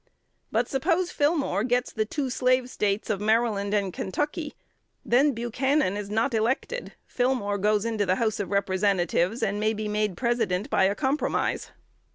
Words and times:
But 0.51 0.67
suppose 0.67 1.11
Fillmore 1.11 1.63
gets 1.63 1.93
the 1.93 2.05
two 2.05 2.31
Slave 2.31 2.71
States 2.71 3.11
of 3.11 3.21
Maryland 3.21 3.71
and 3.75 3.93
Kentucky; 3.93 4.55
then 5.05 5.31
Buchanan 5.33 5.95
is 5.95 6.09
not 6.09 6.33
elected: 6.33 6.93
Fillmore 7.05 7.59
goes 7.59 7.85
into 7.85 8.07
the 8.07 8.15
House 8.15 8.39
of 8.39 8.49
Representatives, 8.49 9.43
and 9.43 9.59
may 9.59 9.73
be 9.75 9.87
made 9.87 10.17
President 10.17 10.71
by 10.71 10.85
a 10.85 10.95
compromise. 10.95 11.69